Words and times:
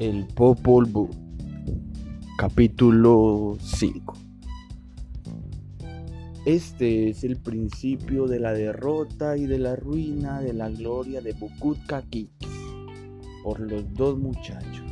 El 0.00 0.26
Popol 0.28 0.86
Vuh, 0.86 1.10
capítulo 2.38 3.58
5. 3.60 4.14
Este 6.46 7.10
es 7.10 7.22
el 7.22 7.36
principio 7.36 8.26
de 8.26 8.40
la 8.40 8.54
derrota 8.54 9.36
y 9.36 9.44
de 9.44 9.58
la 9.58 9.76
ruina 9.76 10.40
de 10.40 10.54
la 10.54 10.70
gloria 10.70 11.20
de 11.20 11.34
Bukut 11.34 11.84
Kakik 11.84 12.30
por 13.44 13.60
los 13.60 13.92
dos 13.92 14.18
muchachos, 14.18 14.90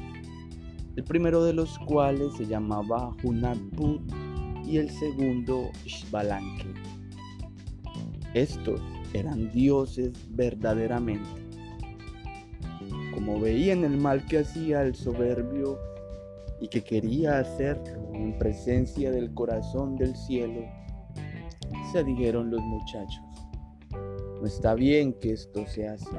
el 0.94 1.04
primero 1.04 1.42
de 1.42 1.54
los 1.54 1.78
cuales 1.78 2.34
se 2.36 2.44
llamaba 2.44 3.16
Hunatput 3.24 4.02
y 4.66 4.76
el 4.76 4.90
segundo 4.90 5.70
Shbalanque. 5.86 6.74
Estos 8.34 8.82
eran 9.14 9.50
dioses 9.52 10.12
verdaderamente 10.36 11.47
como 13.14 13.40
veían 13.40 13.84
el 13.84 13.96
mal 13.96 14.24
que 14.26 14.38
hacía 14.38 14.82
el 14.82 14.94
soberbio 14.94 15.78
y 16.60 16.68
que 16.68 16.82
quería 16.82 17.38
hacerlo 17.38 18.12
en 18.14 18.36
presencia 18.38 19.10
del 19.10 19.32
corazón 19.32 19.96
del 19.96 20.16
cielo, 20.16 20.62
se 21.92 22.04
dijeron 22.04 22.50
los 22.50 22.60
muchachos, 22.60 23.22
no 24.40 24.46
está 24.46 24.74
bien 24.74 25.12
que 25.14 25.32
esto 25.32 25.66
sea 25.66 25.94
así. 25.94 26.16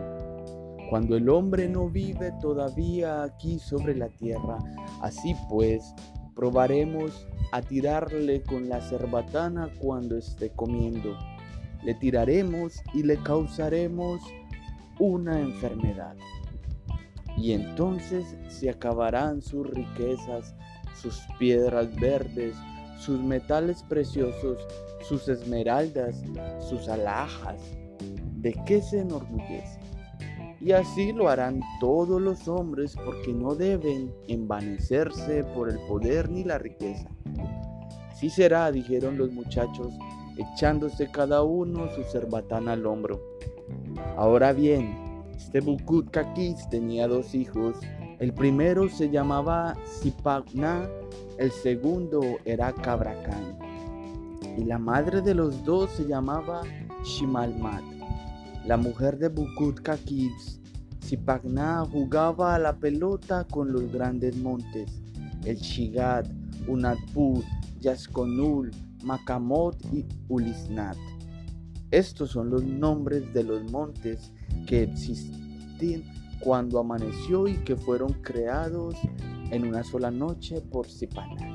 Cuando 0.90 1.16
el 1.16 1.30
hombre 1.30 1.70
no 1.70 1.90
vive 1.90 2.34
todavía 2.42 3.24
aquí 3.24 3.60
sobre 3.60 3.96
la 3.96 4.10
tierra, 4.10 4.58
así 5.02 5.36
pues, 5.48 5.94
probaremos 6.36 7.28
a 7.52 7.62
tirarle 7.62 8.42
con 8.44 8.70
la 8.70 8.82
cerbatana 8.82 9.70
cuando 9.80 10.18
esté 10.18 10.50
comiendo. 10.52 11.16
Le 11.84 11.94
tiraremos 11.94 12.82
y 12.94 13.04
le 13.04 13.18
causaremos 13.18 14.22
una 15.00 15.40
enfermedad 15.40 16.16
y 17.40 17.54
entonces 17.54 18.36
se 18.50 18.70
acabarán 18.70 19.42
sus 19.42 19.68
riquezas, 19.70 20.54
sus 20.94 21.22
piedras 21.40 21.94
verdes, 21.96 22.56
sus 23.00 23.22
metales 23.22 23.82
preciosos, 23.84 24.58
sus 25.02 25.28
esmeraldas, 25.30 26.22
sus 26.70 26.90
alhajas. 26.90 27.62
¿De 28.38 28.54
qué 28.66 28.82
se 28.82 29.00
enorgullece? 29.00 29.80
Y 30.62 30.74
así 30.74 31.14
lo 31.14 31.30
harán 31.30 31.62
todos 31.80 32.22
los 32.22 32.48
hombres 32.50 32.96
porque 33.06 33.32
no 33.32 33.56
deben 33.56 34.14
envanecerse 34.28 35.46
por 35.56 35.70
el 35.70 35.80
poder 35.88 36.30
ni 36.30 36.44
la 36.44 36.58
riqueza. 36.58 37.10
Así 38.12 38.30
será, 38.30 38.70
dijeron 38.70 39.18
los 39.18 39.32
muchachos, 39.32 39.94
echándose 40.38 41.10
cada 41.10 41.44
uno 41.44 41.90
su 41.96 42.04
cerbatana 42.04 42.74
al 42.74 42.86
hombro. 42.86 43.22
Ahora 44.18 44.52
bien, 44.52 45.09
este 45.40 45.62
Bukut 45.62 46.12
Kakis 46.12 46.70
tenía 46.70 47.08
dos 47.08 47.34
hijos. 47.34 47.78
El 48.20 48.34
primero 48.34 48.90
se 48.90 49.10
llamaba 49.10 49.74
Sipagna, 49.86 50.90
el 51.38 51.50
segundo 51.50 52.22
era 52.44 52.74
Cabracán. 52.74 53.58
Y 54.58 54.66
la 54.66 54.78
madre 54.78 55.22
de 55.22 55.34
los 55.34 55.64
dos 55.64 55.92
se 55.92 56.06
llamaba 56.06 56.64
Shimalmat. 57.06 57.82
La 58.66 58.76
mujer 58.76 59.18
de 59.18 59.30
Bukut 59.30 59.80
Kakis, 59.80 60.60
Sipagna, 61.00 61.86
jugaba 61.90 62.56
a 62.56 62.60
la 62.60 62.76
pelota 62.76 63.46
con 63.46 63.72
los 63.72 63.90
grandes 63.94 64.36
montes, 64.36 65.02
el 65.46 65.56
Shigat, 65.56 66.28
Unatpur, 66.68 67.46
Yaskonul, 67.80 68.72
Makamot 69.04 69.78
y 69.94 70.06
Ulisnat. 70.28 70.98
Estos 71.92 72.32
son 72.32 72.50
los 72.50 72.64
nombres 72.64 73.34
de 73.34 73.44
los 73.44 73.72
montes 73.72 74.32
que 74.68 74.84
existían 74.84 76.04
cuando 76.40 76.80
amaneció 76.80 77.48
y 77.48 77.56
que 77.64 77.76
fueron 77.76 78.14
creados 78.22 78.96
en 79.52 79.68
una 79.68 79.84
sola 79.84 80.12
noche 80.12 80.62
por 80.62 80.88
Zipanak. 80.88 81.50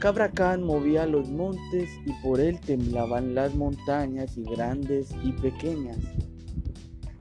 Cabracán 0.00 0.62
movía 0.62 1.06
los 1.06 1.30
montes 1.30 1.90
y 2.06 2.12
por 2.22 2.40
él 2.40 2.58
temblaban 2.60 3.34
las 3.34 3.54
montañas 3.54 4.36
y 4.36 4.42
grandes 4.44 5.10
y 5.22 5.32
pequeñas. 5.32 5.98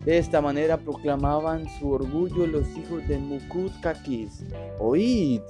De 0.05 0.17
esta 0.17 0.41
manera 0.41 0.77
proclamaban 0.77 1.65
su 1.77 1.91
orgullo 1.91 2.47
los 2.47 2.67
hijos 2.77 3.05
de 3.07 3.17
Mukut 3.19 3.71
Kakis. 3.81 4.45
Oíd, 4.79 5.41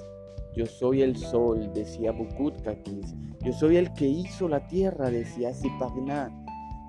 yo 0.55 0.65
soy 0.65 1.03
el 1.03 1.15
sol, 1.15 1.71
decía 1.73 2.11
Bukut 2.11 2.61
Kakis. 2.61 3.13
Yo 3.41 3.53
soy 3.53 3.77
el 3.77 3.93
que 3.93 4.05
hizo 4.05 4.49
la 4.49 4.67
tierra, 4.67 5.09
decía 5.09 5.53
Zipagnat. 5.53 6.31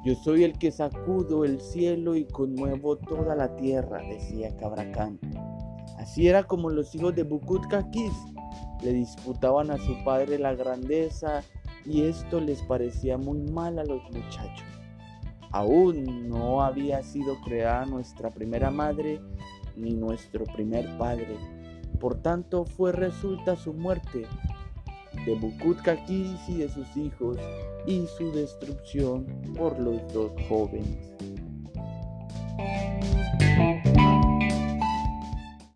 Yo 0.04 0.16
soy 0.16 0.42
el 0.42 0.58
que 0.58 0.72
sacudo 0.72 1.44
el 1.44 1.60
cielo 1.60 2.16
y 2.16 2.24
conmuevo 2.24 2.96
toda 2.96 3.36
la 3.36 3.54
tierra, 3.54 4.02
decía 4.08 4.56
Cabracán. 4.56 5.20
Así 5.98 6.26
era 6.26 6.42
como 6.44 6.70
los 6.70 6.92
hijos 6.94 7.14
de 7.14 7.22
Bukut 7.22 7.66
Kakis 7.68 8.12
le 8.82 8.92
disputaban 8.92 9.70
a 9.70 9.76
su 9.76 10.02
padre 10.04 10.38
la 10.38 10.54
grandeza 10.54 11.42
y 11.84 12.02
esto 12.02 12.40
les 12.40 12.62
parecía 12.62 13.16
muy 13.16 13.42
mal 13.42 13.78
a 13.78 13.84
los 13.84 14.02
muchachos. 14.10 14.66
Aún 15.52 16.28
no 16.28 16.62
había 16.62 17.02
sido 17.02 17.40
creada 17.42 17.86
nuestra 17.86 18.30
primera 18.30 18.70
madre 18.70 19.20
ni 19.76 19.94
nuestro 19.94 20.44
primer 20.46 20.96
padre. 20.98 21.36
Por 22.00 22.22
tanto, 22.22 22.64
fue 22.64 22.92
resulta 22.92 23.54
su 23.54 23.72
muerte 23.72 24.26
de 25.24 25.34
Bukutka 25.34 25.96
Kiris 26.04 26.48
y 26.48 26.58
de 26.58 26.68
sus 26.68 26.96
hijos 26.96 27.38
y 27.86 28.06
su 28.18 28.32
destrucción 28.32 29.26
por 29.56 29.78
los 29.78 30.12
dos 30.12 30.32
jóvenes. 30.48 31.10
Em, 32.58 33.60
em, 33.60 33.79